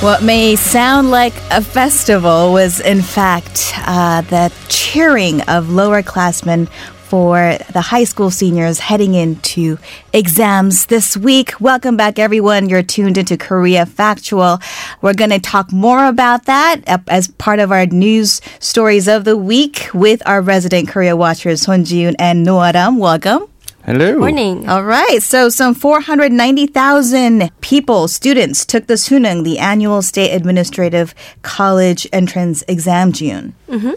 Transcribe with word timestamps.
What 0.00 0.22
may 0.22 0.54
sound 0.54 1.10
like 1.10 1.34
a 1.50 1.60
festival 1.60 2.52
was, 2.52 2.78
in 2.78 3.02
fact, 3.02 3.72
uh, 3.78 4.20
the 4.20 4.52
cheering 4.68 5.40
of 5.42 5.66
lowerclassmen 5.66 6.68
for 7.08 7.58
the 7.72 7.80
high 7.80 8.04
school 8.04 8.30
seniors 8.30 8.78
heading 8.78 9.14
into 9.14 9.76
exams 10.12 10.86
this 10.86 11.16
week. 11.16 11.60
Welcome 11.60 11.96
back, 11.96 12.20
everyone. 12.20 12.68
You're 12.68 12.84
tuned 12.84 13.18
into 13.18 13.36
Korea 13.36 13.86
Factual. 13.86 14.60
We're 15.02 15.14
going 15.14 15.30
to 15.30 15.40
talk 15.40 15.72
more 15.72 16.06
about 16.06 16.44
that 16.44 16.76
as 17.08 17.26
part 17.26 17.58
of 17.58 17.72
our 17.72 17.86
news 17.86 18.40
stories 18.60 19.08
of 19.08 19.24
the 19.24 19.36
week 19.36 19.88
with 19.92 20.22
our 20.26 20.40
resident 20.40 20.90
Korea 20.90 21.16
watchers, 21.16 21.62
Son 21.62 21.84
Jiun 21.84 22.14
and 22.20 22.46
Noaram. 22.46 22.98
Welcome. 22.98 23.48
Hello. 23.88 24.18
Morning. 24.18 24.68
All 24.68 24.84
right. 24.84 25.22
So 25.22 25.48
some 25.48 25.72
490,000 25.74 27.50
people, 27.62 28.06
students 28.06 28.66
took 28.66 28.86
the 28.86 28.98
Sunung, 29.00 29.44
the 29.44 29.58
annual 29.58 30.02
state 30.02 30.34
administrative 30.34 31.14
college 31.40 32.06
entrance 32.12 32.62
exam, 32.68 33.12
June. 33.12 33.54
Mm-hmm. 33.66 33.92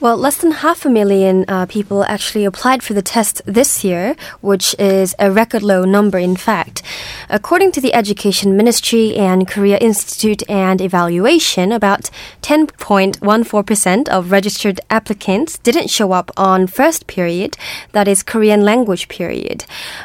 Well, 0.00 0.16
less 0.16 0.38
than 0.38 0.52
half 0.64 0.86
a 0.86 0.88
million 0.88 1.44
uh, 1.46 1.66
people 1.66 2.04
actually 2.04 2.46
applied 2.46 2.82
for 2.82 2.94
the 2.94 3.02
test 3.02 3.42
this 3.44 3.84
year, 3.84 4.16
which 4.40 4.74
is 4.78 5.14
a 5.18 5.30
record 5.30 5.62
low 5.62 5.84
number, 5.84 6.16
in 6.16 6.36
fact. 6.36 6.82
According 7.28 7.72
to 7.72 7.82
the 7.82 7.92
Education 7.92 8.56
Ministry 8.56 9.14
and 9.14 9.46
Korea 9.46 9.76
Institute 9.76 10.42
and 10.48 10.80
Evaluation, 10.80 11.70
about 11.70 12.08
10.14% 12.40 14.08
of 14.08 14.30
registered 14.30 14.80
applicants 14.88 15.58
didn't 15.58 15.90
show 15.90 16.12
up 16.12 16.30
on 16.34 16.66
first 16.66 17.06
period, 17.06 17.58
that 17.92 18.08
is 18.08 18.22
Korean 18.22 18.62
language 18.62 19.08
period. 19.08 19.33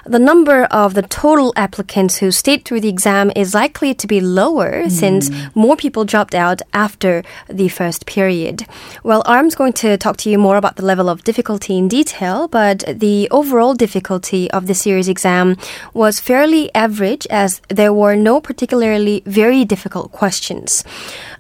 The 0.05 0.19
number 0.19 0.63
of 0.65 0.93
the 0.93 1.01
total 1.03 1.53
applicants 1.55 2.17
who 2.17 2.31
stayed 2.31 2.65
through 2.65 2.81
the 2.81 2.89
exam 2.89 3.31
is 3.35 3.53
likely 3.53 3.93
to 3.93 4.07
be 4.07 4.21
lower 4.21 4.83
mm. 4.83 4.91
since 4.91 5.29
more 5.55 5.75
people 5.75 6.05
dropped 6.05 6.35
out 6.35 6.61
after 6.73 7.23
the 7.47 7.69
first 7.69 8.05
period. 8.05 8.65
Well, 9.03 9.23
Arm's 9.25 9.55
going 9.55 9.73
to 9.73 9.97
talk 9.97 10.17
to 10.17 10.29
you 10.29 10.37
more 10.37 10.57
about 10.57 10.75
the 10.75 10.85
level 10.85 11.09
of 11.09 11.23
difficulty 11.23 11.77
in 11.77 11.87
detail, 11.87 12.47
but 12.47 12.83
the 12.87 13.27
overall 13.31 13.73
difficulty 13.73 14.49
of 14.51 14.67
the 14.67 14.75
series 14.75 15.07
exam 15.07 15.57
was 15.93 16.19
fairly 16.19 16.73
average 16.75 17.27
as 17.29 17.61
there 17.69 17.93
were 17.93 18.15
no 18.15 18.41
particularly 18.41 19.21
very 19.25 19.65
difficult 19.65 20.11
questions. 20.11 20.83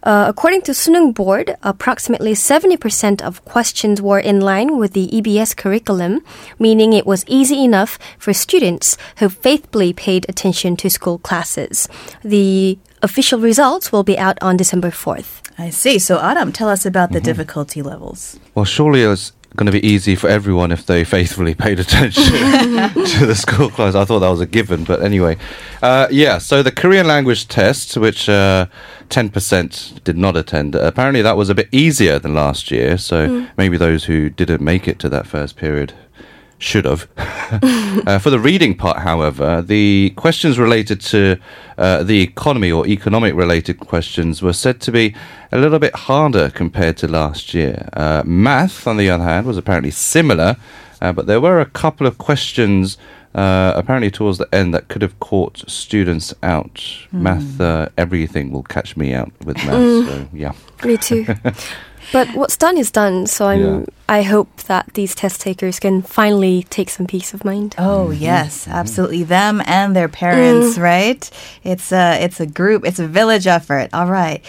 Uh, 0.03 0.25
according 0.27 0.61
to 0.63 0.71
Sunung 0.71 1.13
Board, 1.13 1.55
approximately 1.63 2.33
70% 2.33 3.21
of 3.21 3.43
questions 3.45 4.01
were 4.01 4.19
in 4.19 4.39
line 4.41 4.77
with 4.77 4.93
the 4.93 5.07
EBS 5.07 5.55
curriculum, 5.55 6.21
meaning 6.57 6.93
it 6.93 7.05
was 7.05 7.25
easy 7.27 7.63
enough 7.63 7.99
for 8.17 8.33
students 8.33 8.97
who 9.17 9.29
faithfully 9.29 9.93
paid 9.93 10.25
attention 10.29 10.75
to 10.77 10.89
school 10.89 11.17
classes. 11.17 11.87
The 12.23 12.77
official 13.01 13.39
results 13.39 13.91
will 13.91 14.03
be 14.03 14.17
out 14.17 14.37
on 14.41 14.57
December 14.57 14.91
4th. 14.91 15.41
I 15.57 15.69
see. 15.69 15.99
So, 15.99 16.19
Adam, 16.19 16.51
tell 16.51 16.69
us 16.69 16.85
about 16.85 17.11
the 17.11 17.19
mm-hmm. 17.19 17.25
difficulty 17.25 17.81
levels. 17.81 18.39
Well, 18.55 18.65
surely 18.65 19.01
it's 19.01 19.33
going 19.55 19.65
to 19.65 19.71
be 19.71 19.85
easy 19.85 20.15
for 20.15 20.29
everyone 20.29 20.71
if 20.71 20.85
they 20.85 21.03
faithfully 21.03 21.55
paid 21.55 21.79
attention 21.79 22.23
to 22.33 23.25
the 23.25 23.35
school 23.35 23.69
class. 23.69 23.95
I 23.95 24.05
thought 24.05 24.19
that 24.19 24.29
was 24.29 24.41
a 24.41 24.45
given, 24.45 24.83
but 24.83 25.01
anyway. 25.01 25.37
Uh, 25.81 26.07
yeah, 26.11 26.37
so 26.37 26.61
the 26.61 26.71
Korean 26.71 27.07
language 27.07 27.47
test, 27.47 27.97
which 27.97 28.29
uh, 28.29 28.67
10% 29.09 30.03
did 30.03 30.17
not 30.17 30.37
attend, 30.37 30.75
apparently 30.75 31.21
that 31.21 31.35
was 31.35 31.49
a 31.49 31.55
bit 31.55 31.67
easier 31.71 32.19
than 32.19 32.33
last 32.33 32.69
year. 32.69 32.97
So 32.97 33.27
mm. 33.27 33.49
maybe 33.57 33.77
those 33.77 34.05
who 34.05 34.29
didn't 34.29 34.61
make 34.61 34.87
it 34.87 34.99
to 34.99 35.09
that 35.09 35.25
first 35.25 35.55
period 35.55 35.93
should 36.59 36.85
have. 36.85 37.07
uh, 38.05 38.19
for 38.19 38.29
the 38.29 38.39
reading 38.39 38.75
part, 38.75 38.99
however, 38.99 39.61
the 39.61 40.13
questions 40.15 40.59
related 40.59 41.01
to 41.01 41.39
uh, 41.77 42.03
the 42.03 42.21
economy 42.21 42.71
or 42.71 42.85
economic 42.85 43.33
related 43.33 43.79
questions 43.79 44.41
were 44.41 44.53
said 44.53 44.79
to 44.81 44.91
be 44.91 45.15
a 45.51 45.57
little 45.57 45.79
bit 45.79 45.95
harder 45.95 46.49
compared 46.49 46.97
to 46.97 47.07
last 47.07 47.53
year. 47.53 47.89
Uh, 47.93 48.21
math, 48.25 48.85
on 48.85 48.97
the 48.97 49.09
other 49.09 49.23
hand, 49.23 49.47
was 49.47 49.57
apparently 49.57 49.91
similar, 49.91 50.57
uh, 51.01 51.13
but 51.13 51.25
there 51.25 51.41
were 51.41 51.59
a 51.59 51.65
couple 51.65 52.05
of 52.05 52.17
questions. 52.17 52.97
Uh, 53.33 53.73
apparently, 53.75 54.11
towards 54.11 54.37
the 54.37 54.53
end, 54.53 54.73
that 54.73 54.87
could 54.89 55.01
have 55.01 55.17
caught 55.19 55.69
students 55.69 56.33
out. 56.43 56.75
Mm. 56.75 57.13
Math, 57.13 57.61
uh, 57.61 57.89
everything 57.97 58.51
will 58.51 58.63
catch 58.63 58.97
me 58.97 59.13
out 59.13 59.31
with 59.45 59.55
math. 59.57 59.75
Mm. 59.75 60.07
So, 60.07 60.29
yeah. 60.33 60.51
Me 60.83 60.97
too. 60.97 61.25
But 62.11 62.29
what's 62.33 62.57
done 62.57 62.77
is 62.77 62.91
done. 62.91 63.27
So 63.27 63.47
I'm. 63.47 63.79
Yeah. 63.79 63.85
I 64.09 64.23
hope 64.23 64.63
that 64.63 64.91
these 64.95 65.13
test 65.13 65.39
takers 65.39 65.79
can 65.79 66.01
finally 66.01 66.63
take 66.71 66.89
some 66.89 67.05
peace 67.05 67.35
of 67.35 67.45
mind. 67.45 67.75
Oh 67.77 68.07
mm-hmm. 68.09 68.23
yes, 68.23 68.67
absolutely. 68.67 69.23
Them 69.23 69.61
and 69.65 69.95
their 69.95 70.09
parents, 70.09 70.77
mm. 70.77 70.81
right? 70.81 71.29
It's 71.63 71.91
a 71.91 72.23
it's 72.23 72.39
a 72.39 72.47
group. 72.47 72.85
It's 72.85 72.97
a 72.97 73.07
village 73.07 73.45
effort. 73.45 73.89
All 73.93 74.07
right. 74.07 74.43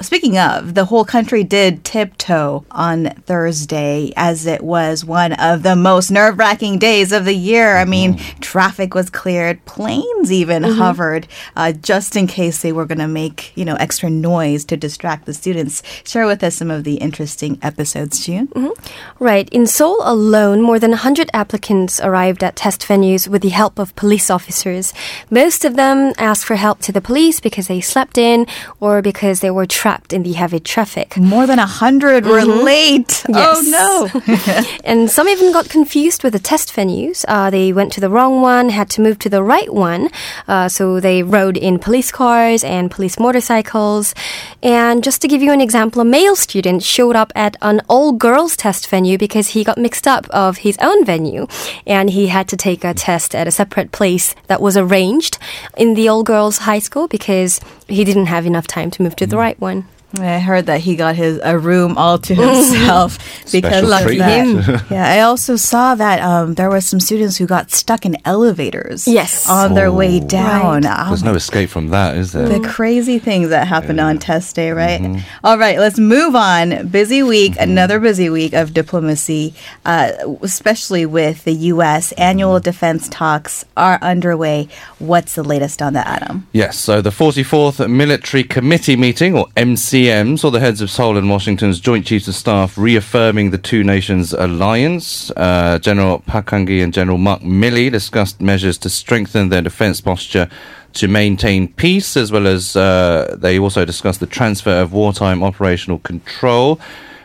Speaking 0.00 0.36
of, 0.36 0.74
the 0.74 0.84
whole 0.84 1.06
country 1.06 1.42
did 1.42 1.82
tiptoe 1.82 2.66
on 2.70 3.06
Thursday 3.24 4.12
as 4.14 4.44
it 4.44 4.62
was 4.62 5.06
one 5.06 5.32
of 5.32 5.62
the 5.62 5.74
most 5.74 6.10
nerve 6.10 6.38
wracking 6.38 6.78
days 6.78 7.12
of 7.12 7.24
the 7.24 7.34
year. 7.34 7.78
I 7.78 7.86
mean, 7.86 8.14
mm-hmm. 8.14 8.40
traffic 8.40 8.94
was 8.94 9.08
cleared, 9.08 9.64
planes 9.64 10.30
even 10.30 10.64
mm-hmm. 10.64 10.78
hovered 10.78 11.26
uh, 11.56 11.72
just 11.72 12.14
in 12.14 12.26
case 12.26 12.60
they 12.60 12.72
were 12.72 12.84
going 12.84 12.98
to 12.98 13.08
make, 13.08 13.56
you 13.56 13.64
know, 13.64 13.76
extra 13.76 14.10
noise 14.10 14.66
to 14.66 14.76
distract 14.76 15.24
the 15.24 15.32
students. 15.32 15.82
Share 16.04 16.26
with 16.26 16.44
us 16.44 16.56
some 16.56 16.70
of 16.70 16.84
the 16.84 16.96
interesting 16.96 17.58
episodes, 17.62 18.24
June. 18.24 18.48
Mm-hmm. 18.48 19.24
Right. 19.24 19.48
In 19.48 19.66
Seoul 19.66 20.02
alone, 20.02 20.60
more 20.60 20.78
than 20.78 20.90
100 20.90 21.30
applicants 21.32 22.00
arrived 22.00 22.44
at 22.44 22.54
test 22.54 22.82
venues 22.82 23.28
with 23.28 23.40
the 23.40 23.48
help 23.48 23.78
of 23.78 23.96
police 23.96 24.28
officers. 24.28 24.92
Most 25.30 25.64
of 25.64 25.76
them 25.76 26.12
asked 26.18 26.44
for 26.44 26.56
help 26.56 26.80
to 26.80 26.92
the 26.92 27.00
police 27.00 27.40
because 27.40 27.66
they 27.68 27.80
slept 27.80 28.18
in 28.18 28.46
or 28.78 29.00
because 29.00 29.40
they 29.40 29.50
were 29.50 29.64
trapped 29.64 29.85
trapped 29.86 30.12
in 30.12 30.24
the 30.24 30.32
heavy 30.32 30.58
traffic. 30.58 31.16
More 31.16 31.46
than 31.46 31.60
a 31.60 31.70
100 31.78 32.26
were 32.26 32.40
mm-hmm. 32.40 32.64
late. 32.64 33.22
Oh, 33.36 33.60
yes. 33.60 33.72
Oh 33.74 34.10
no. 34.24 34.76
and 34.84 35.10
some 35.10 35.28
even 35.28 35.52
got 35.52 35.68
confused 35.68 36.22
with 36.22 36.32
the 36.32 36.38
test 36.38 36.72
venues. 36.72 37.24
Uh, 37.28 37.50
they 37.50 37.72
went 37.72 37.92
to 37.94 38.00
the 38.00 38.08
wrong 38.08 38.40
one, 38.40 38.68
had 38.68 38.88
to 38.90 39.00
move 39.00 39.18
to 39.20 39.28
the 39.28 39.42
right 39.42 39.72
one. 39.72 40.08
Uh, 40.48 40.68
so 40.68 41.00
they 41.00 41.22
rode 41.22 41.56
in 41.56 41.78
police 41.78 42.10
cars 42.12 42.62
and 42.64 42.90
police 42.90 43.18
motorcycles. 43.18 44.14
And 44.62 45.04
just 45.04 45.20
to 45.22 45.28
give 45.28 45.42
you 45.42 45.52
an 45.52 45.60
example, 45.60 46.00
a 46.00 46.04
male 46.04 46.36
student 46.36 46.82
showed 46.82 47.16
up 47.16 47.32
at 47.34 47.56
an 47.60 47.82
all 47.88 48.12
girls 48.12 48.56
test 48.56 48.88
venue 48.88 49.18
because 49.18 49.48
he 49.48 49.64
got 49.64 49.76
mixed 49.76 50.06
up 50.06 50.26
of 50.30 50.58
his 50.58 50.78
own 50.80 51.04
venue. 51.04 51.46
And 51.86 52.10
he 52.10 52.28
had 52.28 52.48
to 52.48 52.56
take 52.56 52.84
a 52.84 52.94
test 52.94 53.34
at 53.34 53.48
a 53.48 53.56
separate 53.60 53.90
place 53.92 54.34
that 54.46 54.62
was 54.62 54.76
arranged 54.76 55.38
in 55.76 55.94
the 55.94 56.08
all 56.08 56.22
girls 56.22 56.58
high 56.58 56.80
school 56.80 57.08
because 57.08 57.60
he 57.88 58.04
didn't 58.04 58.26
have 58.26 58.46
enough 58.46 58.66
time 58.66 58.90
to 58.92 59.02
move 59.02 59.16
to 59.16 59.26
the 59.26 59.36
mm. 59.36 59.40
right 59.40 59.60
one. 59.60 59.86
I 60.20 60.38
heard 60.38 60.66
that 60.66 60.80
he 60.80 60.96
got 60.96 61.16
his 61.16 61.40
a 61.42 61.58
room 61.58 61.96
all 61.96 62.18
to 62.18 62.34
himself 62.34 63.18
because 63.52 63.88
lucky 63.88 64.18
him. 64.20 64.58
yeah, 64.90 65.12
I 65.12 65.20
also 65.20 65.56
saw 65.56 65.94
that 65.94 66.20
um, 66.20 66.54
there 66.54 66.70
were 66.70 66.80
some 66.80 67.00
students 67.00 67.36
who 67.36 67.46
got 67.46 67.70
stuck 67.70 68.04
in 68.06 68.16
elevators. 68.24 69.06
Yes, 69.06 69.48
on 69.48 69.74
their 69.74 69.92
way 69.92 70.20
oh. 70.20 70.26
down. 70.26 70.82
Right. 70.82 71.04
Oh, 71.06 71.08
There's 71.08 71.22
no 71.22 71.34
escape 71.34 71.70
from 71.70 71.88
that, 71.88 72.16
is 72.16 72.32
there? 72.32 72.48
The 72.48 72.66
crazy 72.66 73.18
things 73.18 73.50
that 73.50 73.66
happened 73.66 73.98
yeah. 73.98 74.06
on 74.06 74.18
test 74.18 74.54
day, 74.56 74.70
right? 74.72 75.00
Mm-hmm. 75.00 75.20
All 75.44 75.58
right, 75.58 75.78
let's 75.78 75.98
move 75.98 76.34
on. 76.34 76.88
Busy 76.88 77.22
week, 77.22 77.52
mm-hmm. 77.52 77.70
another 77.70 78.00
busy 78.00 78.30
week 78.30 78.52
of 78.52 78.74
diplomacy, 78.74 79.54
uh, 79.84 80.12
especially 80.42 81.06
with 81.06 81.44
the 81.44 81.52
U.S. 81.52 82.12
Annual 82.12 82.56
mm-hmm. 82.56 82.64
defense 82.64 83.08
talks 83.08 83.64
are 83.76 83.98
underway. 84.02 84.68
What's 84.98 85.34
the 85.34 85.44
latest 85.44 85.82
on 85.82 85.92
that, 85.94 86.06
Adam? 86.06 86.46
Yes, 86.52 86.78
so 86.78 87.00
the 87.00 87.10
44th 87.10 87.88
Military 87.90 88.44
Committee 88.44 88.96
meeting, 88.96 89.36
or 89.36 89.46
MC 89.56 90.05
CMs, 90.06 90.44
or 90.44 90.52
the 90.52 90.60
heads 90.60 90.80
of 90.80 90.88
Seoul 90.88 91.16
and 91.16 91.28
Washington's 91.28 91.80
Joint 91.80 92.06
Chiefs 92.06 92.28
of 92.28 92.36
Staff, 92.36 92.78
reaffirming 92.78 93.50
the 93.50 93.58
two 93.58 93.82
nations 93.82 94.32
alliance. 94.32 95.32
Uh, 95.32 95.80
General 95.80 96.20
Park 96.20 96.50
Han-gi 96.50 96.80
and 96.80 96.94
General 96.94 97.18
Mark 97.18 97.40
Milley 97.40 97.90
discussed 97.90 98.40
measures 98.40 98.78
to 98.78 98.88
strengthen 98.88 99.48
their 99.48 99.62
defense 99.62 100.00
posture 100.00 100.48
to 100.92 101.08
maintain 101.08 101.66
peace, 101.72 102.16
as 102.16 102.30
well 102.30 102.46
as 102.46 102.76
uh, 102.76 103.34
they 103.36 103.58
also 103.58 103.84
discussed 103.84 104.20
the 104.20 104.26
transfer 104.26 104.80
of 104.80 104.92
wartime 104.92 105.42
operational 105.42 105.98
control. 105.98 106.78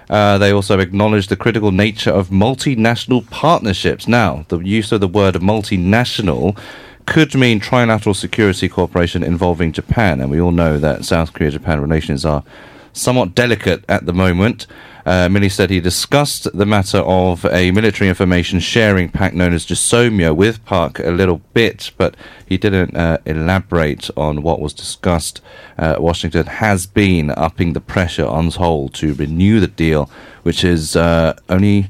Uh, 0.10 0.39
they 0.39 0.51
also 0.51 0.80
acknowledged 0.80 1.30
the 1.30 1.36
critical 1.36 1.72
nature 1.72 2.10
of 2.10 2.30
multinational 2.30 3.30
partnerships. 3.30 4.07
Now, 4.07 4.44
the 4.48 4.57
use 4.57 4.92
of 4.92 5.01
the 5.01 5.07
word 5.07 5.36
multinational 5.36 6.57
could 7.11 7.35
mean 7.35 7.59
trilateral 7.59 8.15
security 8.15 8.69
cooperation 8.69 9.21
involving 9.21 9.73
Japan, 9.73 10.21
and 10.21 10.31
we 10.31 10.39
all 10.39 10.51
know 10.51 10.77
that 10.77 11.03
South 11.03 11.33
Korea 11.33 11.51
Japan 11.51 11.81
relations 11.81 12.23
are 12.23 12.41
somewhat 12.93 13.35
delicate 13.35 13.83
at 13.89 14.05
the 14.05 14.13
moment. 14.13 14.65
Uh, 15.05 15.27
Milley 15.27 15.51
said 15.51 15.69
he 15.69 15.81
discussed 15.81 16.47
the 16.57 16.65
matter 16.65 16.99
of 16.99 17.43
a 17.47 17.71
military 17.71 18.07
information 18.07 18.61
sharing 18.61 19.09
pact 19.09 19.35
known 19.35 19.51
as 19.51 19.65
GSOMIA 19.65 20.33
with 20.33 20.63
Park 20.63 20.99
a 20.99 21.11
little 21.11 21.41
bit, 21.53 21.91
but 21.97 22.15
he 22.45 22.57
didn't 22.57 22.95
uh, 22.95 23.17
elaborate 23.25 24.09
on 24.15 24.41
what 24.41 24.61
was 24.61 24.71
discussed. 24.71 25.41
Uh, 25.77 25.97
Washington 25.99 26.45
has 26.45 26.85
been 26.85 27.31
upping 27.31 27.73
the 27.73 27.81
pressure 27.81 28.25
on 28.25 28.51
Seoul 28.51 28.87
to 28.87 29.13
renew 29.15 29.59
the 29.59 29.67
deal, 29.67 30.09
which 30.43 30.63
is 30.63 30.95
uh, 30.95 31.37
only 31.49 31.89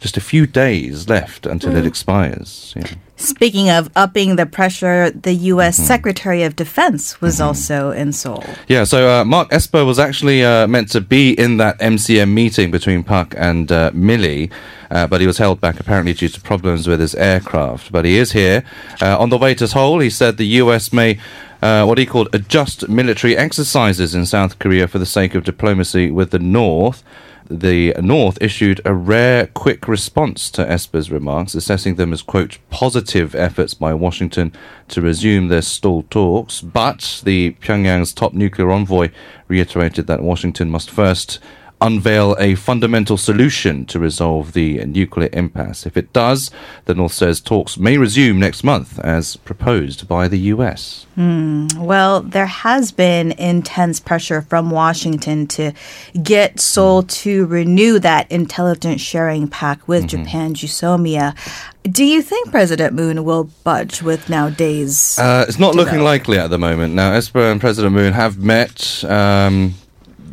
just 0.00 0.16
a 0.16 0.20
few 0.20 0.46
days 0.46 1.08
left 1.08 1.46
until 1.46 1.76
it 1.76 1.86
expires. 1.86 2.72
Yeah. 2.76 2.86
Speaking 3.16 3.68
of 3.68 3.90
upping 3.94 4.36
the 4.36 4.46
pressure, 4.46 5.10
the 5.10 5.34
U.S. 5.34 5.76
Secretary 5.76 6.42
of 6.42 6.56
Defense 6.56 7.20
was 7.20 7.38
also 7.38 7.90
in 7.90 8.14
Seoul. 8.14 8.42
Yeah, 8.66 8.84
so 8.84 9.10
uh, 9.10 9.24
Mark 9.26 9.52
Esper 9.52 9.84
was 9.84 9.98
actually 9.98 10.42
uh, 10.42 10.66
meant 10.66 10.90
to 10.92 11.02
be 11.02 11.32
in 11.32 11.58
that 11.58 11.78
MCM 11.80 12.32
meeting 12.32 12.70
between 12.70 13.04
Park 13.04 13.34
and 13.36 13.70
uh, 13.70 13.90
Milley, 13.90 14.50
uh, 14.90 15.06
but 15.06 15.20
he 15.20 15.26
was 15.26 15.36
held 15.36 15.60
back 15.60 15.78
apparently 15.78 16.14
due 16.14 16.30
to 16.30 16.40
problems 16.40 16.88
with 16.88 16.98
his 16.98 17.14
aircraft. 17.14 17.92
But 17.92 18.06
he 18.06 18.16
is 18.16 18.32
here. 18.32 18.64
Uh, 19.02 19.18
on 19.18 19.28
the 19.28 19.36
way 19.36 19.54
to 19.56 19.68
Seoul, 19.68 20.00
he 20.00 20.08
said 20.08 20.38
the 20.38 20.46
US 20.46 20.92
may. 20.92 21.18
Uh, 21.62 21.84
what 21.84 21.98
he 21.98 22.06
called 22.06 22.34
adjust 22.34 22.88
military 22.88 23.36
exercises 23.36 24.14
in 24.14 24.24
South 24.24 24.58
Korea 24.58 24.88
for 24.88 24.98
the 24.98 25.04
sake 25.04 25.34
of 25.34 25.44
diplomacy 25.44 26.10
with 26.10 26.30
the 26.30 26.38
North. 26.38 27.04
The 27.52 27.94
North 28.00 28.38
issued 28.40 28.80
a 28.84 28.94
rare 28.94 29.48
quick 29.48 29.88
response 29.88 30.52
to 30.52 30.70
Esper's 30.70 31.10
remarks, 31.10 31.56
assessing 31.56 31.96
them 31.96 32.12
as, 32.12 32.22
quote, 32.22 32.58
positive 32.70 33.34
efforts 33.34 33.74
by 33.74 33.92
Washington 33.92 34.52
to 34.86 35.02
resume 35.02 35.48
their 35.48 35.60
stalled 35.60 36.08
talks. 36.12 36.60
But 36.60 37.20
the 37.24 37.56
Pyongyang's 37.60 38.12
top 38.12 38.34
nuclear 38.34 38.70
envoy 38.70 39.10
reiterated 39.48 40.06
that 40.06 40.22
Washington 40.22 40.70
must 40.70 40.92
first 40.92 41.40
unveil 41.80 42.36
a 42.38 42.54
fundamental 42.54 43.16
solution 43.16 43.86
to 43.86 43.98
resolve 43.98 44.52
the 44.52 44.84
nuclear 44.84 45.30
impasse. 45.32 45.86
If 45.86 45.96
it 45.96 46.12
does, 46.12 46.50
the 46.84 46.94
North 46.94 47.12
says 47.12 47.40
talks 47.40 47.78
may 47.78 47.96
resume 47.96 48.38
next 48.38 48.62
month 48.62 48.98
as 49.00 49.36
proposed 49.36 50.06
by 50.06 50.28
the 50.28 50.38
US. 50.54 51.06
Well, 51.16 52.22
there 52.22 52.46
has 52.46 52.92
been 52.92 53.32
intense 53.32 54.00
pressure 54.00 54.42
from 54.42 54.70
Washington 54.70 55.46
to 55.48 55.72
get 56.22 56.60
Seoul 56.60 57.02
to 57.02 57.46
renew 57.46 57.98
that 57.98 58.30
intelligence 58.30 59.00
sharing 59.00 59.48
pact 59.48 59.86
with 59.86 60.06
Japan, 60.06 60.54
GSOMIA. 60.54 61.34
Do 61.82 62.04
you 62.04 62.22
think 62.22 62.50
President 62.50 62.94
Moon 62.94 63.24
will 63.24 63.44
budge 63.64 64.02
with 64.02 64.28
now 64.28 64.50
days? 64.50 65.18
Uh, 65.18 65.44
it's 65.48 65.58
not 65.58 65.74
looking 65.74 66.00
likely 66.00 66.38
at 66.38 66.48
the 66.50 66.58
moment. 66.58 66.94
Now, 66.94 67.12
Esper 67.12 67.50
and 67.50 67.60
President 67.60 67.94
Moon 67.94 68.12
have 68.12 68.38
met. 68.38 69.02
Um, 69.04 69.74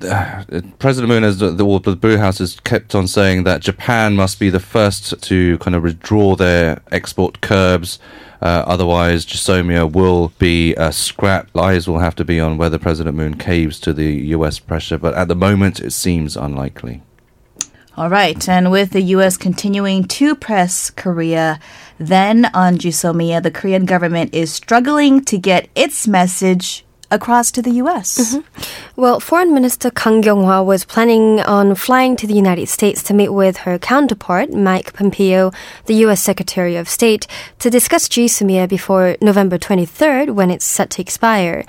uh, 0.04 0.44
President 0.80 1.10
Moon, 1.10 1.24
as 1.24 1.40
the, 1.40 1.52
the, 1.52 1.80
the 1.80 1.96
Blue 1.96 2.18
House, 2.18 2.40
has 2.40 2.60
kept 2.62 2.96
on 2.96 3.08
saying 3.08 3.44
that 3.44 3.62
Japan 3.62 4.16
must 4.16 4.40
be 4.40 4.50
the 4.50 4.60
first 4.60 5.22
to 5.24 5.58
kind 5.60 5.76
of 5.76 5.84
withdraw 5.84 6.36
their 6.36 6.82
export 6.92 7.42
curbs. 7.42 8.00
Uh, 8.42 8.64
otherwise, 8.68 9.26
GSOMIA 9.26 9.92
will 9.92 10.32
be 10.38 10.76
uh, 10.76 10.92
scrapped. 10.92 11.56
Eyes 11.58 11.88
will 11.88 12.00
have 12.00 12.16
to 12.16 12.26
be 12.26 12.40
on 12.40 12.58
whether 12.58 12.78
President 12.78 13.18
Moon 13.18 13.36
caves 13.36 13.80
to 13.80 13.94
the 13.94 14.14
U.S. 14.28 14.60
pressure. 14.60 14.98
But 14.98 15.16
at 15.16 15.28
the 15.28 15.36
moment, 15.36 15.80
it 15.80 15.92
seems 15.92 16.38
unlikely. 16.38 17.02
All 17.96 18.10
right. 18.10 18.48
And 18.48 18.70
with 18.70 18.92
the 18.92 19.02
U.S. 19.02 19.38
continuing 19.38 20.04
to 20.04 20.36
press 20.36 20.92
Korea, 20.92 21.60
then 21.98 22.46
on 22.54 22.78
GSOMIA, 22.78 23.42
the 23.42 23.50
Korean 23.50 23.86
government 23.86 24.36
is 24.36 24.54
struggling 24.54 25.26
to 25.26 25.40
get 25.40 25.68
its 25.74 26.08
message 26.08 26.86
across 27.10 27.52
to 27.52 27.62
the 27.62 27.72
U.S. 27.72 28.18
Mm-hmm. 28.18 29.00
Well, 29.00 29.20
Foreign 29.20 29.54
Minister 29.54 29.92
Kang 29.92 30.22
Kyung-hwa 30.22 30.66
was 30.66 30.84
planning 30.84 31.40
on 31.42 31.76
flying 31.76 32.16
to 32.18 32.28
the 32.28 32.34
United 32.34 32.68
States 32.68 33.02
to 33.04 33.14
meet 33.14 33.30
with 33.30 33.58
her 33.58 33.78
counterpart, 33.78 34.52
Mike 34.52 34.94
Pompeo, 34.94 35.52
the 35.86 35.96
U.S. 36.06 36.22
Secretary 36.22 36.76
of 36.76 36.90
State, 36.90 37.28
to 37.60 37.70
discuss 37.70 38.08
GSOMIA 38.08 38.68
before 38.68 39.16
November 39.22 39.58
23rd, 39.58 40.34
when 40.34 40.52
it's 40.52 40.66
set 40.66 40.90
to 40.92 41.02
expire. 41.02 41.64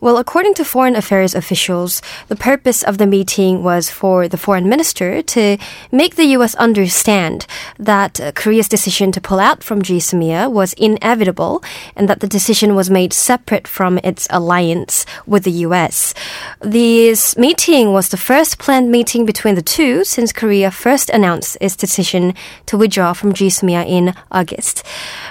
Well, 0.00 0.16
according 0.16 0.54
to 0.54 0.64
Foreign 0.64 0.96
Affairs 0.96 1.34
officials, 1.34 2.00
the 2.28 2.36
purpose 2.36 2.82
of 2.82 2.98
the 2.98 3.06
meeting 3.06 3.62
was 3.62 3.90
for 3.90 4.28
the 4.28 4.38
Foreign 4.38 4.68
Minister 4.68 5.20
to 5.22 5.58
make 5.92 6.14
the 6.14 6.26
U.S. 6.38 6.54
understand 6.54 7.46
that 7.78 8.20
Korea's 8.34 8.68
decision 8.68 9.12
to 9.12 9.20
pull 9.20 9.40
out 9.40 9.62
from 9.62 9.82
GSOMIA 9.82 10.50
was 10.50 10.72
inevitable 10.74 11.62
and 11.96 12.08
that 12.08 12.20
the 12.20 12.28
decision 12.28 12.74
was 12.74 12.88
made 12.88 13.12
separate 13.12 13.66
from 13.66 13.98
its 13.98 14.26
alliance 14.30 14.77
with 15.26 15.44
the 15.44 15.50
U.S. 15.66 16.14
This 16.60 17.36
meeting 17.36 17.92
was 17.92 18.08
the 18.08 18.16
first 18.16 18.58
planned 18.58 18.90
meeting 18.90 19.24
between 19.24 19.54
the 19.54 19.62
two 19.62 20.04
since 20.04 20.32
Korea 20.32 20.70
first 20.70 21.10
announced 21.10 21.56
its 21.60 21.76
decision 21.76 22.34
to 22.66 22.78
withdraw 22.78 23.12
from 23.12 23.32
GSOMIA 23.32 23.86
in 23.86 24.14
August. 24.30 24.84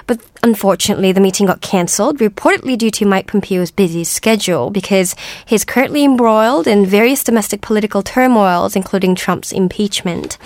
But 0.06 0.27
unfortunately, 0.42 1.12
the 1.12 1.20
meeting 1.20 1.46
got 1.46 1.60
cancelled, 1.60 2.18
reportedly 2.18 2.76
due 2.76 2.90
to 2.92 3.06
Mike 3.06 3.26
Pompeo's 3.26 3.70
busy 3.70 4.04
schedule, 4.04 4.70
because 4.70 5.14
he's 5.46 5.64
currently 5.64 6.04
embroiled 6.04 6.66
in 6.66 6.86
various 6.86 7.24
domestic 7.24 7.60
political 7.60 8.02
turmoils, 8.02 8.76
including 8.76 9.14
Trump's 9.14 9.52
impeachment. 9.52 10.38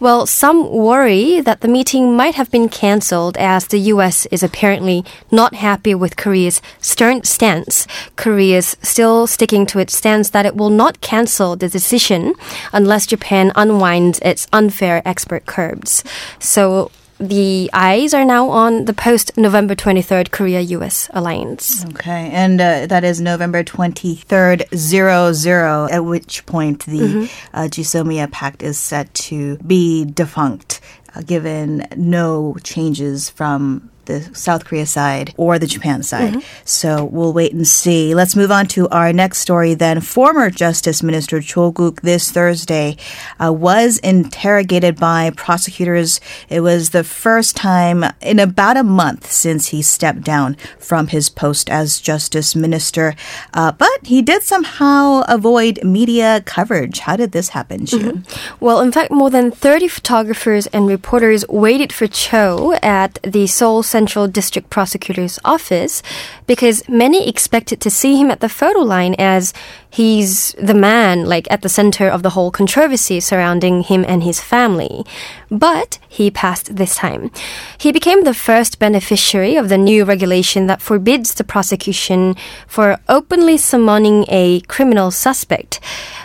Well, 0.00 0.26
some 0.26 0.70
worry 0.70 1.40
that 1.40 1.60
the 1.60 1.68
meeting 1.68 2.16
might 2.16 2.34
have 2.34 2.50
been 2.50 2.68
cancelled 2.68 3.36
as 3.36 3.66
the 3.66 3.80
U.S. 3.80 4.26
is 4.26 4.42
apparently 4.42 5.04
not 5.30 5.54
happy 5.54 5.94
with 5.94 6.16
Korea's 6.16 6.60
stern 6.80 7.24
stance. 7.24 7.86
Korea's 8.16 8.76
still 8.82 9.26
sticking 9.26 9.66
to 9.66 9.78
its 9.78 9.96
stance 9.96 10.30
that 10.30 10.46
it 10.46 10.56
will 10.56 10.70
not 10.70 11.00
cancel 11.00 11.56
the 11.56 11.68
decision 11.68 12.34
unless 12.72 13.06
Japan 13.06 13.52
unwinds 13.54 14.18
its 14.20 14.46
unfair 14.52 15.02
export 15.04 15.46
curbs. 15.46 16.04
So 16.38 16.90
the 17.22 17.70
eyes 17.72 18.12
are 18.14 18.24
now 18.24 18.48
on 18.48 18.86
the 18.86 18.92
post 18.92 19.36
November 19.36 19.76
23rd 19.76 20.32
Korea 20.32 20.60
US 20.60 21.08
alliance. 21.12 21.84
Okay, 21.86 22.28
and 22.32 22.60
uh, 22.60 22.86
that 22.86 23.04
is 23.04 23.20
November 23.20 23.62
23rd, 23.62 24.66
00, 24.76 25.88
at 25.90 26.04
which 26.04 26.44
point 26.46 26.84
the 26.86 27.30
uh, 27.54 27.68
GSOMIA 27.68 28.30
Pact 28.32 28.64
is 28.64 28.76
set 28.76 29.14
to 29.14 29.56
be 29.58 30.04
defunct, 30.04 30.80
uh, 31.14 31.22
given 31.22 31.86
no 31.96 32.56
changes 32.64 33.30
from 33.30 33.91
the 34.06 34.22
South 34.34 34.64
Korea 34.64 34.86
side 34.86 35.34
or 35.36 35.58
the 35.58 35.66
Japan 35.66 36.02
side. 36.02 36.34
So 36.64 37.04
we'll 37.04 37.32
wait 37.32 37.52
and 37.52 37.66
see. 37.66 38.14
Let's 38.14 38.36
move 38.36 38.50
on 38.50 38.66
to 38.68 38.88
our 38.88 39.12
next 39.12 39.38
story 39.38 39.74
then. 39.74 40.00
Former 40.00 40.50
Justice 40.50 41.02
Minister 41.02 41.40
Cho 41.40 41.70
Guk 41.70 42.00
this 42.02 42.30
Thursday 42.30 42.96
uh, 43.42 43.52
was 43.52 43.98
interrogated 43.98 44.96
by 44.96 45.30
prosecutors. 45.36 46.20
It 46.48 46.60
was 46.60 46.90
the 46.90 47.04
first 47.04 47.56
time 47.56 48.04
in 48.20 48.38
about 48.38 48.76
a 48.76 48.82
month 48.82 49.30
since 49.30 49.68
he 49.68 49.82
stepped 49.82 50.22
down 50.22 50.56
from 50.78 51.08
his 51.08 51.28
post 51.28 51.70
as 51.70 52.00
Justice 52.00 52.56
Minister. 52.56 53.14
Uh, 53.54 53.72
but 53.72 53.98
he 54.02 54.22
did 54.22 54.42
somehow 54.42 55.22
avoid 55.28 55.82
media 55.84 56.42
coverage. 56.44 57.00
How 57.00 57.16
did 57.16 57.32
this 57.32 57.50
happen, 57.50 57.86
June? 57.86 58.26
Well, 58.60 58.80
in 58.80 58.92
fact, 58.92 59.10
more 59.10 59.30
than 59.30 59.50
30 59.50 59.88
photographers 59.88 60.66
and 60.68 60.86
reporters 60.86 61.46
waited 61.48 61.92
for 61.92 62.06
Cho 62.06 62.74
at 62.82 63.18
the 63.22 63.46
Seoul 63.46 63.82
Central 63.92 64.26
District 64.26 64.68
Prosecutor's 64.70 65.38
office 65.44 66.02
because 66.46 66.88
many 66.88 67.28
expected 67.28 67.78
to 67.82 67.90
see 67.90 68.16
him 68.16 68.30
at 68.30 68.40
the 68.40 68.48
photo 68.48 68.80
line 68.80 69.14
as 69.18 69.52
he's 69.90 70.52
the 70.52 70.74
man, 70.90 71.26
like 71.26 71.46
at 71.50 71.60
the 71.60 71.68
center 71.68 72.08
of 72.08 72.22
the 72.22 72.30
whole 72.30 72.50
controversy 72.50 73.20
surrounding 73.20 73.82
him 73.82 74.02
and 74.08 74.22
his 74.22 74.40
family. 74.40 75.04
But 75.50 75.98
he 76.08 76.30
passed 76.30 76.76
this 76.76 76.94
time. 76.96 77.30
He 77.76 77.92
became 77.92 78.24
the 78.24 78.40
first 78.48 78.78
beneficiary 78.78 79.56
of 79.56 79.68
the 79.68 79.78
new 79.78 80.04
regulation 80.04 80.66
that 80.68 80.80
forbids 80.80 81.34
the 81.34 81.44
prosecution 81.44 82.34
for 82.66 82.98
openly 83.08 83.58
summoning 83.58 84.24
a 84.28 84.60
criminal 84.74 85.10
suspect. 85.10 85.80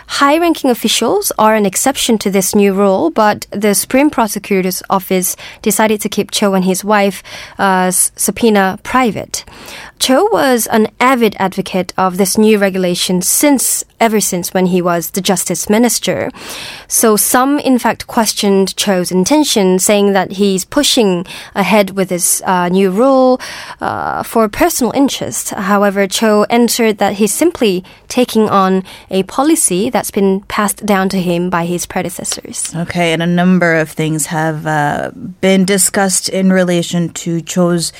High 0.08 0.38
ranking 0.38 0.70
officials 0.70 1.30
are 1.38 1.54
an 1.54 1.66
exception 1.66 2.16
to 2.18 2.30
this 2.30 2.54
new 2.54 2.72
rule, 2.72 3.10
but 3.10 3.46
the 3.50 3.74
Supreme 3.74 4.08
Prosecutor's 4.08 4.82
Office 4.88 5.36
decided 5.60 6.00
to 6.00 6.08
keep 6.08 6.30
Cho 6.30 6.54
and 6.54 6.64
his 6.64 6.82
wife 6.82 7.22
uh, 7.58 7.90
subpoena 7.90 8.78
private. 8.82 9.44
Cho 9.98 10.28
was 10.30 10.66
an 10.68 10.88
avid 11.00 11.36
advocate 11.38 11.92
of 11.96 12.16
this 12.16 12.38
new 12.38 12.58
regulation 12.58 13.20
since 13.22 13.84
ever 14.00 14.20
since 14.20 14.54
when 14.54 14.66
he 14.66 14.80
was 14.80 15.10
the 15.10 15.20
justice 15.20 15.68
minister. 15.68 16.30
So 16.86 17.16
some, 17.16 17.58
in 17.58 17.78
fact, 17.78 18.06
questioned 18.06 18.76
Cho's 18.76 19.10
intention, 19.10 19.78
saying 19.78 20.12
that 20.12 20.32
he's 20.32 20.64
pushing 20.64 21.26
ahead 21.54 21.90
with 21.90 22.08
this 22.08 22.40
uh, 22.42 22.68
new 22.68 22.90
rule 22.90 23.40
uh, 23.80 24.22
for 24.22 24.48
personal 24.48 24.92
interest. 24.92 25.50
However, 25.50 26.06
Cho 26.06 26.44
answered 26.44 26.98
that 26.98 27.14
he's 27.14 27.34
simply 27.34 27.84
taking 28.06 28.48
on 28.48 28.84
a 29.10 29.24
policy 29.24 29.90
that's 29.90 30.10
been 30.10 30.40
passed 30.42 30.86
down 30.86 31.08
to 31.10 31.20
him 31.20 31.50
by 31.50 31.66
his 31.66 31.86
predecessors. 31.86 32.74
Okay, 32.74 33.12
and 33.12 33.22
a 33.22 33.26
number 33.26 33.74
of 33.74 33.90
things 33.90 34.26
have 34.26 34.66
uh, 34.66 35.10
been 35.40 35.64
discussed 35.64 36.28
in 36.28 36.52
relation 36.52 37.08
to 37.10 37.40
Cho's 37.40 37.92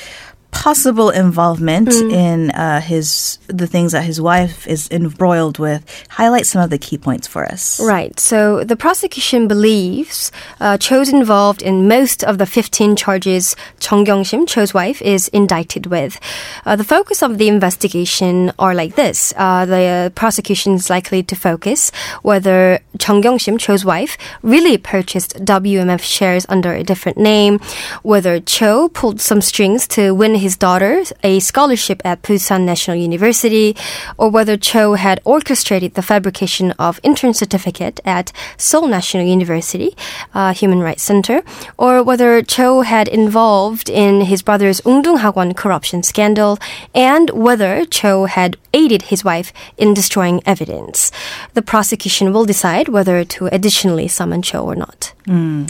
possible 0.51 1.09
involvement 1.09 1.93
in 1.93 2.51
uh, 2.51 2.81
his 2.81 3.39
the 3.47 3.67
things 3.67 3.91
that 3.91 4.03
his 4.03 4.19
wife 4.19 4.67
is 4.67 4.89
embroiled 4.91 5.59
with. 5.59 5.85
Highlight 6.09 6.45
some 6.45 6.61
of 6.61 6.69
the 6.69 6.77
key 6.77 6.97
points 6.97 7.27
for 7.27 7.45
us. 7.45 7.79
Right. 7.79 8.19
So 8.19 8.63
the 8.63 8.75
prosecution 8.75 9.47
believes 9.47 10.31
uh, 10.59 10.77
Cho's 10.77 11.09
involved 11.09 11.61
in 11.61 11.87
most 11.87 12.23
of 12.23 12.37
the 12.37 12.45
15 12.45 12.95
charges 12.95 13.55
Chung 13.79 14.05
Kyung-sim, 14.05 14.45
Cho's 14.45 14.73
wife, 14.73 15.01
is 15.01 15.27
indicted 15.29 15.85
with. 15.85 16.19
Uh, 16.65 16.75
the 16.75 16.83
focus 16.83 17.21
of 17.21 17.37
the 17.37 17.47
investigation 17.47 18.51
are 18.59 18.73
like 18.73 18.95
this. 18.95 19.33
Uh, 19.37 19.65
the 19.65 20.11
prosecution 20.15 20.73
is 20.73 20.89
likely 20.89 21.23
to 21.23 21.35
focus 21.35 21.91
whether 22.21 22.79
Chung 22.97 23.21
Kyung-sim, 23.21 23.57
Cho's 23.57 23.85
wife, 23.85 24.17
really 24.41 24.77
purchased 24.77 25.35
WFM 25.45 25.99
shares 26.01 26.45
under 26.49 26.73
a 26.73 26.83
different 26.83 27.17
name, 27.17 27.59
whether 28.03 28.39
Cho 28.39 28.89
pulled 28.89 29.21
some 29.21 29.41
strings 29.41 29.87
to 29.89 30.13
win 30.13 30.38
his 30.39 30.57
daughter 30.57 31.03
a 31.23 31.39
scholarship 31.39 32.01
at 32.03 32.21
Busan 32.21 32.63
National 32.63 32.97
University, 32.97 33.75
or 34.17 34.29
whether 34.29 34.57
Cho 34.57 34.93
had 34.95 35.21
orchestrated 35.23 35.93
the 35.93 36.01
fabrication 36.01 36.71
of 36.79 36.99
intern 37.03 37.33
certificate 37.33 37.99
at 38.05 38.31
Seoul 38.57 38.87
National 38.87 39.25
University, 39.25 39.95
uh, 40.33 40.53
Human 40.53 40.79
Rights 40.79 41.03
Center, 41.03 41.41
or 41.77 42.03
whether 42.03 42.41
Cho 42.41 42.81
had 42.81 43.07
involved 43.07 43.89
in 43.89 44.21
his 44.21 44.41
brother's 44.41 44.81
Woongdong 44.81 45.19
Hagwon 45.19 45.55
corruption 45.55 46.03
scandal, 46.03 46.57
and 46.95 47.29
whether 47.31 47.85
Cho 47.85 48.25
had 48.25 48.57
aided 48.73 49.03
his 49.03 49.23
wife 49.23 49.51
in 49.77 49.93
destroying 49.93 50.41
evidence. 50.45 51.11
The 51.53 51.61
prosecution 51.61 52.33
will 52.33 52.45
decide 52.45 52.87
whether 52.87 53.23
to 53.23 53.47
additionally 53.47 54.07
summon 54.07 54.41
Cho 54.41 54.63
or 54.63 54.75
not. 54.75 55.13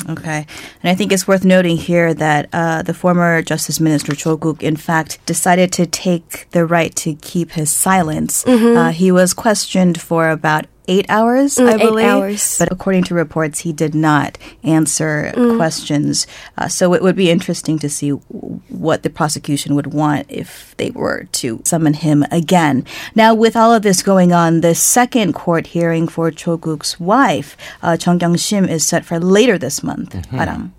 Okay. 0.10 0.46
And 0.82 0.90
I 0.90 0.96
think 0.96 1.12
it's 1.12 1.28
worth 1.28 1.44
noting 1.44 1.78
here 1.78 2.14
that 2.14 2.48
uh, 2.54 2.82
the 2.82 2.94
former 2.94 3.42
Justice 3.42 3.80
Minister 3.80 4.16
Cho 4.16 4.38
Guk, 4.38 4.64
in 4.64 4.78
fact, 4.78 5.20
decided 5.26 5.72
to 5.74 5.86
take 5.86 6.48
the 6.52 6.66
right 6.66 6.96
to 6.98 7.16
keep 7.16 7.52
his 7.52 7.70
silence. 7.72 8.46
Uh, 8.48 8.90
he 8.92 9.12
was 9.12 9.34
questioned 9.34 10.00
for 10.00 10.30
about 10.30 10.66
eight 10.90 11.06
hours, 11.08 11.58
I 11.58 11.76
eight 11.76 11.80
believe. 11.80 12.06
hours. 12.06 12.58
But 12.58 12.72
according 12.72 13.04
to 13.06 13.14
reports, 13.14 13.60
he 13.60 13.72
did 13.72 13.94
not 13.94 14.38
answer 14.64 15.32
questions. 15.56 16.28
Uh, 16.58 16.68
so 16.68 16.94
it 16.94 17.02
would 17.02 17.16
be 17.16 17.30
interesting 17.30 17.78
to 17.80 17.90
see 17.90 18.10
what 18.10 19.04
the 19.04 19.10
prosecution 19.10 19.76
would 19.76 19.94
want 19.94 20.26
if 20.30 20.76
they 20.78 20.90
were 20.92 21.28
to 21.40 21.62
summon 21.64 21.94
him 21.94 22.26
again. 22.32 22.86
Now, 23.16 23.34
with 23.34 23.56
all 23.56 23.74
of 23.74 23.84
this 23.84 24.02
going 24.02 24.34
on, 24.34 24.62
the 24.62 24.76
second 24.76 25.34
court 25.34 25.68
hearing 25.68 26.08
for 26.08 26.32
Cho 26.32 26.58
Guk's 26.58 27.00
wife, 27.00 27.56
uh, 27.84 27.96
Chung 27.96 28.20
Kyung-sim, 28.20 28.66
is 28.66 28.86
set 28.86 29.06
for 29.06 29.20
later 29.20 29.58
this 29.58 29.84
month. 29.84 30.16
Parang. 30.30 30.74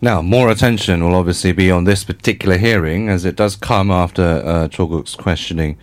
Now, 0.00 0.20
more 0.20 0.50
attention 0.50 1.04
will 1.04 1.14
obviously 1.14 1.52
be 1.52 1.70
on 1.70 1.84
this 1.84 2.02
particular 2.02 2.58
hearing 2.58 3.08
as 3.08 3.24
it 3.24 3.36
does 3.36 3.54
come 3.54 3.90
after 3.92 4.42
uh, 4.44 4.68
Choguk's 4.68 5.14
questioning 5.14 5.78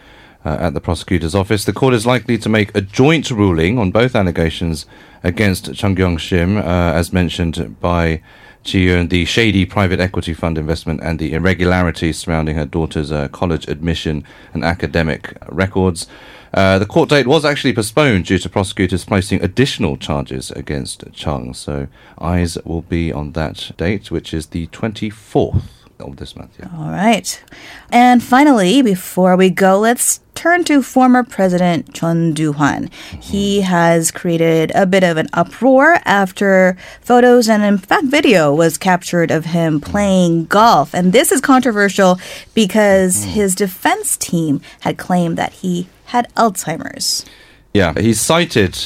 uh, 0.46 0.58
at 0.60 0.74
the 0.74 0.81
prosecutor's 0.81 1.36
office. 1.36 1.65
The 1.65 1.74
court 1.74 1.93
is 1.93 2.05
likely 2.05 2.38
to 2.38 2.50
make 2.50 2.75
a 2.75 2.81
joint 2.81 3.29
ruling 3.31 3.77
on 3.77 3.91
both 3.91 4.15
allegations 4.15 4.86
against 5.24 5.74
Chung 5.75 5.96
Kyung 5.96 6.17
Shim, 6.17 6.58
uh, 6.58 6.93
as 6.93 7.12
mentioned 7.12 7.79
by 7.79 8.22
Ji 8.63 8.88
Yoon, 8.88 9.10
the 9.10 9.25
shady 9.25 9.65
private 9.65 10.00
equity 10.00 10.34
fund 10.34 10.58
investment 10.58 11.01
and 11.01 11.17
the 11.17 11.34
irregularities 11.34 12.19
surrounding 12.19 12.55
her 12.55 12.65
daughter's 12.65 13.12
uh, 13.12 13.27
college 13.29 13.67
admission 13.67 14.24
and 14.53 14.63
academic 14.63 15.38
records. 15.50 16.08
Uh, 16.53 16.79
the 16.79 16.86
court 16.86 17.10
date 17.10 17.27
was 17.27 17.46
actually 17.46 17.74
postponed 17.74 18.25
due 18.25 18.39
to 18.39 18.50
prosecutors 18.50 19.05
placing 19.05 19.41
additional 19.41 19.98
charges 19.98 20.51
against 20.51 21.03
Chung. 21.13 21.53
So 21.53 21.88
eyes 22.19 22.58
will 22.65 22.81
be 22.81 23.13
on 23.13 23.34
that 23.34 23.72
date, 23.77 24.10
which 24.10 24.34
is 24.34 24.48
the 24.48 24.67
24th 24.67 25.78
of 26.00 26.18
this 26.18 26.36
month. 26.36 26.56
Yeah. 26.60 26.68
All 26.75 26.89
right. 26.89 27.44
And 27.91 28.24
finally, 28.24 28.82
before 28.82 29.36
we 29.36 29.50
go, 29.50 29.79
let's 29.79 30.22
turn 30.36 30.63
to 30.63 30.82
former 30.82 31.24
President 31.24 31.94
Chun 31.94 32.34
Doo-hwan. 32.34 32.89
He 33.20 33.58
mm-hmm. 33.58 33.65
has 33.65 34.10
created 34.10 34.72
a 34.74 34.86
bit 34.86 35.03
of 35.03 35.18
an 35.18 35.27
uproar 35.34 36.00
after 36.06 36.77
photos 37.01 37.50
and 37.50 37.62
in 37.63 37.77
fact 37.77 38.06
video 38.06 38.56
was 38.56 38.77
captured 38.77 39.32
of 39.32 39.46
him 39.46 39.82
mm-hmm. 39.82 39.91
playing 39.91 40.46
golf. 40.46 40.94
And 40.94 41.12
this 41.12 41.32
is 41.34 41.41
controversial 41.41 42.20
because 42.53 43.18
mm-hmm. 43.18 43.32
his 43.32 43.53
defense 43.53 44.15
team 44.15 44.62
had 44.82 44.98
claimed 44.98 45.38
that 45.38 45.51
he 45.53 45.89
had 46.06 46.34
Alzheimer's. 46.36 47.25
Yeah, 47.74 47.94
he's 48.00 48.22
cited 48.22 48.77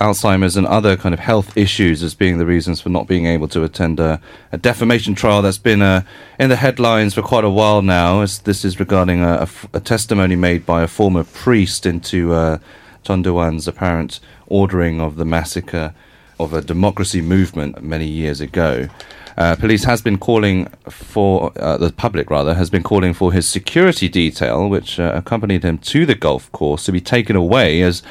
Alzheimer's 0.00 0.56
and 0.56 0.66
other 0.66 0.96
kind 0.96 1.12
of 1.12 1.20
health 1.20 1.56
issues 1.56 2.02
as 2.02 2.14
being 2.14 2.38
the 2.38 2.46
reasons 2.46 2.80
for 2.80 2.88
not 2.88 3.06
being 3.06 3.26
able 3.26 3.48
to 3.48 3.62
attend 3.62 4.00
a, 4.00 4.20
a 4.52 4.58
defamation 4.58 5.14
trial 5.14 5.42
that's 5.42 5.58
been 5.58 5.82
uh, 5.82 6.02
in 6.38 6.48
the 6.48 6.56
headlines 6.56 7.14
for 7.14 7.22
quite 7.22 7.44
a 7.44 7.50
while 7.50 7.82
now. 7.82 8.20
As 8.20 8.40
this 8.40 8.64
is 8.64 8.80
regarding 8.80 9.22
a, 9.22 9.48
testimony 9.84 10.36
made 10.36 10.66
by 10.66 10.82
a 10.82 10.88
former 10.88 11.24
priest 11.24 11.86
into 11.86 12.32
uh, 12.32 12.58
Chun 13.04 13.22
Doo-hwan's 13.22 13.68
apparent 13.68 14.20
ordering 14.46 15.00
of 15.00 15.16
the 15.16 15.24
massacre 15.24 15.94
of 16.40 16.52
a 16.52 16.60
democracy 16.60 17.20
movement 17.20 17.82
many 17.82 18.06
years 18.06 18.40
ago. 18.40 18.88
Uh, 19.36 19.56
police 19.56 19.84
has 19.84 20.00
been 20.00 20.18
calling 20.18 20.66
for 20.88 21.52
uh, 21.58 21.76
the 21.76 21.92
public 21.92 22.30
rather 22.30 22.54
has 22.54 22.70
been 22.70 22.82
calling 22.82 23.12
for 23.12 23.32
his 23.32 23.48
security 23.48 24.08
detail, 24.08 24.68
which 24.68 25.00
uh, 25.00 25.12
accompanied 25.14 25.64
him 25.64 25.76
to 25.78 26.06
the 26.06 26.14
golf 26.14 26.50
course, 26.52 26.84
to 26.84 26.92
be 26.92 27.00
taken 27.00 27.34
away 27.34 27.82
as 27.82 28.02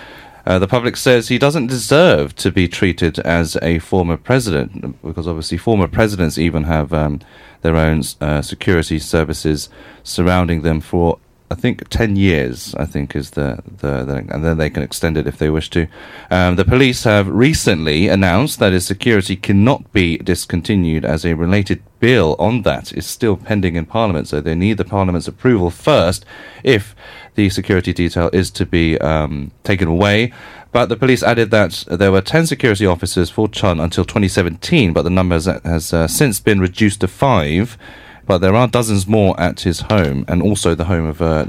uh, 0.45 0.59
the 0.59 0.67
public 0.67 0.97
says 0.97 1.27
he 1.27 1.37
doesn't 1.37 1.67
deserve 1.67 2.35
to 2.35 2.51
be 2.51 2.67
treated 2.67 3.19
as 3.19 3.57
a 3.61 3.79
former 3.79 4.17
president 4.17 5.01
because 5.01 5.27
obviously 5.27 5.57
former 5.57 5.87
presidents 5.87 6.37
even 6.37 6.63
have 6.63 6.91
um, 6.91 7.19
their 7.61 7.77
own 7.77 8.01
uh, 8.19 8.41
security 8.41 8.99
services 8.99 9.69
surrounding 10.03 10.61
them 10.61 10.81
for 10.81 11.17
I 11.53 11.55
think 11.55 11.87
ten 11.89 12.15
years. 12.15 12.73
I 12.79 12.85
think 12.85 13.15
is 13.15 13.29
the, 13.31 13.61
the, 13.65 14.03
the 14.03 14.15
and 14.33 14.43
then 14.43 14.57
they 14.57 14.71
can 14.71 14.81
extend 14.81 15.17
it 15.17 15.27
if 15.27 15.37
they 15.37 15.51
wish 15.51 15.69
to. 15.69 15.87
Um, 16.31 16.55
the 16.55 16.65
police 16.65 17.03
have 17.03 17.27
recently 17.27 18.07
announced 18.07 18.57
that 18.57 18.73
his 18.73 18.87
security 18.87 19.35
cannot 19.35 19.93
be 19.93 20.17
discontinued 20.17 21.05
as 21.05 21.23
a 21.23 21.35
related 21.35 21.83
bill 21.99 22.35
on 22.39 22.63
that 22.63 22.91
is 22.93 23.05
still 23.05 23.37
pending 23.37 23.75
in 23.75 23.85
Parliament. 23.85 24.27
So 24.27 24.41
they 24.41 24.55
need 24.55 24.77
the 24.77 24.83
Parliament's 24.83 25.27
approval 25.27 25.69
first 25.69 26.25
if 26.63 26.95
the 27.35 27.51
security 27.51 27.93
detail 27.93 28.31
is 28.33 28.49
to 28.49 28.65
be 28.65 28.97
um, 28.97 29.51
taken 29.63 29.87
away. 29.87 30.33
But 30.71 30.87
the 30.87 30.97
police 30.97 31.21
added 31.21 31.51
that 31.51 31.85
there 31.87 32.11
were 32.11 32.21
10 32.21 32.47
security 32.47 32.87
officers 32.87 33.29
for 33.29 33.47
Chun 33.47 33.79
until 33.79 34.05
2017, 34.05 34.91
but 34.91 35.03
the 35.03 35.11
number 35.11 35.35
has, 35.35 35.45
has 35.45 35.93
uh, 35.93 36.07
since 36.07 36.39
been 36.39 36.59
reduced 36.59 37.01
to 37.01 37.07
five. 37.07 37.77
But 38.25 38.37
there 38.37 38.55
are 38.55 38.67
dozens 38.67 39.05
more 39.05 39.39
at 39.39 39.61
his 39.61 39.81
home, 39.81 40.23
and 40.27 40.41
also 40.41 40.75
the 40.75 40.85
home 40.85 41.05
of 41.05 41.21
uh, 41.21 41.45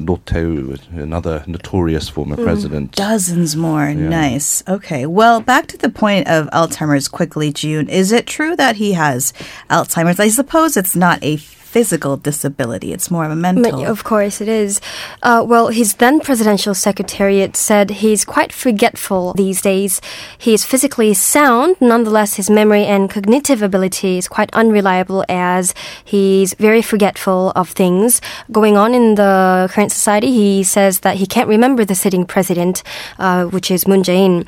another 0.90 1.45
notorious 1.47 2.09
former 2.09 2.37
president. 2.37 2.93
Dozens 2.93 3.54
more. 3.54 3.95
Nice. 3.95 4.62
Okay. 4.66 5.07
Well, 5.07 5.40
back 5.40 5.69
to 5.69 5.78
the 5.78 5.88
point 5.88 6.26
of 6.26 6.49
Alzheimer's 6.50 7.09
quickly, 7.09 7.52
June. 7.52 7.88
Is 7.88 8.11
it 8.11 8.26
true 8.26 8.57
that 8.57 8.76
he 8.76 8.93
has 8.93 9.33
Alzheimer's? 9.71 10.19
I 10.19 10.28
suppose 10.28 10.76
it's 10.76 10.97
not 10.97 11.23
a 11.23 11.37
physical 11.75 12.16
disability, 12.16 12.93
it's 12.93 13.11
more 13.11 13.25
of 13.26 13.33
a 13.33 13.40
mental. 13.49 13.81
But 13.83 13.90
of 13.90 14.04
course 14.04 14.40
it 14.40 14.47
is. 14.47 14.81
Uh, 15.25 15.43
well, 15.45 15.66
his 15.81 15.95
then 15.95 16.21
presidential 16.21 16.73
secretariat 16.73 17.57
said 17.57 17.87
he's 17.99 18.25
quite 18.25 18.52
forgetful 18.52 19.35
these 19.35 19.61
days. 19.61 20.00
He 20.38 20.54
is 20.54 20.64
physically 20.64 21.12
sound, 21.14 21.75
nonetheless, 21.81 22.37
his 22.37 22.49
memory 22.49 22.85
and 22.87 23.11
cognitive 23.11 23.61
ability 23.61 24.19
is 24.19 24.28
quite 24.28 24.54
unreliable 24.54 25.25
as 25.28 25.75
he's 26.04 26.54
very 26.54 26.81
forgetful 26.81 27.50
of 27.57 27.71
things 27.71 28.21
going 28.52 28.76
on 28.76 28.95
in 28.95 29.16
the 29.16 29.69
current 29.73 29.90
society. 29.90 30.31
He 30.31 30.62
says 30.62 31.00
that 31.00 31.16
he 31.16 31.26
can't 31.26 31.49
remember 31.49 31.85
the 31.85 31.97
sitting 31.97 32.25
president, 32.25 32.85
uh, 33.19 33.47
which 33.47 33.69
is 33.75 33.88
Moon 33.88 34.04
Jae-in. 34.04 34.47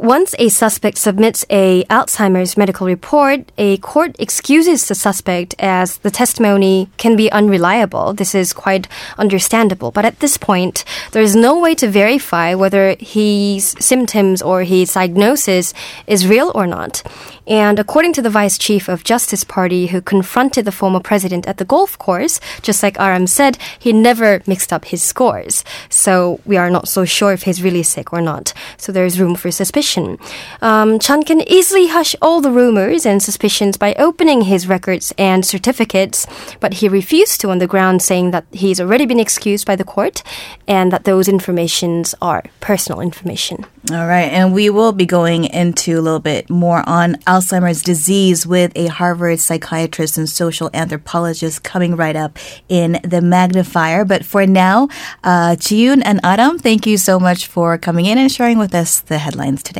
Once 0.00 0.34
a 0.38 0.48
suspect 0.48 0.96
submits 0.96 1.44
a 1.50 1.84
Alzheimer's 1.90 2.56
medical 2.56 2.86
report, 2.86 3.52
a 3.58 3.76
court 3.76 4.16
excuses 4.18 4.88
the 4.88 4.94
suspect 4.94 5.54
as 5.58 5.98
the 5.98 6.10
testimony 6.10 6.88
can 6.96 7.16
be 7.16 7.30
unreliable. 7.30 8.14
This 8.14 8.34
is 8.34 8.54
quite 8.54 8.88
understandable. 9.18 9.90
But 9.90 10.06
at 10.06 10.20
this 10.20 10.38
point, 10.38 10.86
there 11.12 11.20
is 11.20 11.36
no 11.36 11.60
way 11.60 11.74
to 11.74 11.86
verify 11.86 12.54
whether 12.54 12.96
his 12.98 13.76
symptoms 13.78 14.40
or 14.40 14.62
his 14.62 14.94
diagnosis 14.94 15.74
is 16.06 16.26
real 16.26 16.50
or 16.54 16.66
not. 16.66 17.02
And 17.46 17.78
according 17.78 18.14
to 18.14 18.22
the 18.22 18.30
vice 18.30 18.56
chief 18.56 18.88
of 18.88 19.04
Justice 19.04 19.44
Party 19.44 19.88
who 19.88 20.00
confronted 20.00 20.64
the 20.64 20.72
former 20.72 21.00
president 21.00 21.46
at 21.46 21.58
the 21.58 21.64
golf 21.66 21.98
course, 21.98 22.40
just 22.62 22.82
like 22.82 22.98
RM 22.98 23.26
said, 23.26 23.58
he 23.78 23.92
never 23.92 24.40
mixed 24.46 24.72
up 24.72 24.86
his 24.86 25.02
scores. 25.02 25.62
So 25.90 26.40
we 26.46 26.56
are 26.56 26.70
not 26.70 26.88
so 26.88 27.04
sure 27.04 27.32
if 27.32 27.42
he's 27.42 27.62
really 27.62 27.82
sick 27.82 28.14
or 28.14 28.22
not. 28.22 28.54
So 28.78 28.92
there 28.92 29.04
is 29.04 29.20
room 29.20 29.34
for 29.34 29.50
suspicion 29.50 29.89
information. 29.96 30.18
Um, 30.62 30.98
Chan 30.98 31.24
can 31.24 31.40
easily 31.48 31.88
hush 31.88 32.14
all 32.20 32.40
the 32.40 32.50
rumors 32.50 33.06
and 33.06 33.22
suspicions 33.22 33.76
by 33.76 33.94
opening 33.94 34.42
his 34.42 34.66
records 34.66 35.12
and 35.18 35.44
certificates, 35.44 36.26
but 36.60 36.74
he 36.74 36.88
refused 36.88 37.40
to 37.40 37.50
on 37.50 37.58
the 37.58 37.66
ground, 37.66 38.02
saying 38.02 38.30
that 38.32 38.44
he's 38.52 38.80
already 38.80 39.06
been 39.06 39.20
excused 39.20 39.66
by 39.66 39.76
the 39.76 39.84
court 39.84 40.22
and 40.68 40.92
that 40.92 41.04
those 41.04 41.28
informations 41.28 42.14
are 42.20 42.44
personal 42.60 43.00
information. 43.00 43.64
All 43.90 44.06
right, 44.06 44.30
and 44.30 44.52
we 44.52 44.68
will 44.68 44.92
be 44.92 45.06
going 45.06 45.44
into 45.44 45.98
a 45.98 46.02
little 46.02 46.20
bit 46.20 46.50
more 46.50 46.86
on 46.86 47.14
Alzheimer's 47.26 47.82
disease 47.82 48.46
with 48.46 48.72
a 48.76 48.86
Harvard 48.88 49.40
psychiatrist 49.40 50.18
and 50.18 50.28
social 50.28 50.68
anthropologist 50.74 51.62
coming 51.62 51.96
right 51.96 52.14
up 52.14 52.38
in 52.68 53.00
the 53.02 53.22
magnifier. 53.22 54.04
But 54.04 54.24
for 54.24 54.46
now, 54.46 54.88
uh, 55.24 55.56
and 55.70 56.20
Adam, 56.22 56.58
thank 56.58 56.86
you 56.86 56.98
so 56.98 57.18
much 57.18 57.46
for 57.46 57.78
coming 57.78 58.04
in 58.04 58.18
and 58.18 58.30
sharing 58.30 58.58
with 58.58 58.74
us 58.74 59.00
the 59.00 59.18
headlines 59.18 59.62
today. 59.62 59.79